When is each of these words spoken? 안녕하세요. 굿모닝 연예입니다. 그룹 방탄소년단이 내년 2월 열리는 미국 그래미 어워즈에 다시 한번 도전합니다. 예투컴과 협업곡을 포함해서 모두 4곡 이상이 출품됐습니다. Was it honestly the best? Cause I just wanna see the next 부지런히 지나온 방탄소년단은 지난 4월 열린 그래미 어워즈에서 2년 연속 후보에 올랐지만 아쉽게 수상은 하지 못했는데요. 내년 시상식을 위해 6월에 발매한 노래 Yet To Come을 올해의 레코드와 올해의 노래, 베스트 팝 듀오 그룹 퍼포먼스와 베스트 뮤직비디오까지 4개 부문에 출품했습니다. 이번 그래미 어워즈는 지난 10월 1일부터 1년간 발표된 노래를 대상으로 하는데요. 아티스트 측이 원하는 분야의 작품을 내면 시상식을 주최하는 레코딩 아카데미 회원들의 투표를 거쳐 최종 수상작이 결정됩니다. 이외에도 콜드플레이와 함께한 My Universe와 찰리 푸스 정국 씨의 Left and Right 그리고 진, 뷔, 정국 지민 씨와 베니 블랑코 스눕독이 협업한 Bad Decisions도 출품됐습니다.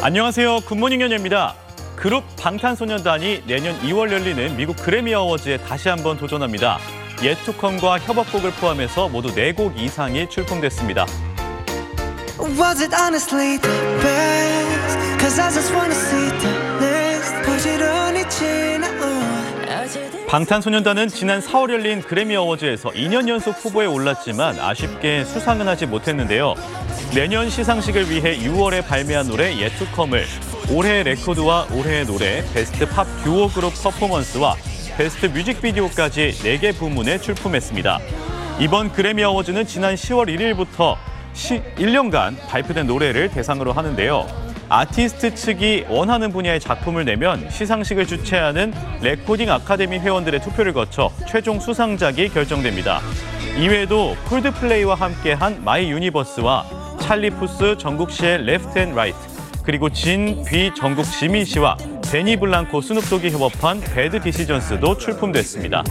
안녕하세요. 0.00 0.60
굿모닝 0.60 1.00
연예입니다. 1.00 1.54
그룹 1.96 2.22
방탄소년단이 2.36 3.42
내년 3.48 3.76
2월 3.80 4.12
열리는 4.12 4.56
미국 4.56 4.76
그래미 4.76 5.12
어워즈에 5.12 5.56
다시 5.58 5.88
한번 5.88 6.16
도전합니다. 6.16 6.78
예투컴과 7.20 7.98
협업곡을 7.98 8.52
포함해서 8.52 9.08
모두 9.08 9.34
4곡 9.34 9.76
이상이 9.76 10.28
출품됐습니다. 10.28 11.04
Was 12.38 12.80
it 12.80 12.94
honestly 12.94 13.58
the 13.58 13.98
best? 14.00 14.98
Cause 15.18 15.40
I 15.40 15.50
just 15.50 15.74
wanna 15.74 15.96
see 15.96 16.28
the 16.38 16.54
next 16.80 17.34
부지런히 17.42 18.28
지나온 18.30 19.18
방탄소년단은 20.28 21.08
지난 21.08 21.40
4월 21.40 21.72
열린 21.72 22.02
그래미 22.02 22.36
어워즈에서 22.36 22.90
2년 22.90 23.28
연속 23.28 23.52
후보에 23.64 23.86
올랐지만 23.86 24.60
아쉽게 24.60 25.24
수상은 25.24 25.66
하지 25.66 25.86
못했는데요. 25.86 26.54
내년 27.14 27.48
시상식을 27.48 28.10
위해 28.10 28.38
6월에 28.38 28.86
발매한 28.86 29.28
노래 29.28 29.56
Yet 29.56 29.73
To 29.73 29.85
Come을 29.85 30.26
올해의 30.70 31.04
레코드와 31.04 31.66
올해의 31.72 32.04
노래, 32.04 32.44
베스트 32.52 32.86
팝 32.86 33.06
듀오 33.24 33.48
그룹 33.48 33.72
퍼포먼스와 33.82 34.54
베스트 34.98 35.26
뮤직비디오까지 35.26 36.32
4개 36.32 36.76
부문에 36.76 37.18
출품했습니다. 37.18 37.98
이번 38.60 38.92
그래미 38.92 39.24
어워즈는 39.24 39.66
지난 39.66 39.94
10월 39.94 40.28
1일부터 40.28 40.96
1년간 41.76 42.46
발표된 42.46 42.86
노래를 42.86 43.30
대상으로 43.30 43.72
하는데요. 43.72 44.26
아티스트 44.68 45.34
측이 45.34 45.86
원하는 45.88 46.30
분야의 46.30 46.60
작품을 46.60 47.06
내면 47.06 47.48
시상식을 47.48 48.06
주최하는 48.06 48.74
레코딩 49.00 49.50
아카데미 49.50 49.98
회원들의 49.98 50.42
투표를 50.42 50.74
거쳐 50.74 51.10
최종 51.26 51.58
수상작이 51.58 52.28
결정됩니다. 52.28 53.00
이외에도 53.58 54.14
콜드플레이와 54.28 54.94
함께한 54.94 55.64
My 55.64 55.90
Universe와 55.90 56.77
찰리 57.08 57.30
푸스 57.30 57.78
정국 57.78 58.10
씨의 58.10 58.44
Left 58.44 58.78
and 58.78 58.94
Right 58.94 59.16
그리고 59.62 59.88
진, 59.88 60.44
뷔, 60.44 60.70
정국 60.76 61.04
지민 61.04 61.42
씨와 61.42 61.78
베니 62.12 62.36
블랑코 62.36 62.82
스눕독이 62.82 63.30
협업한 63.30 63.80
Bad 63.80 64.20
Decisions도 64.20 64.98
출품됐습니다. 64.98 65.84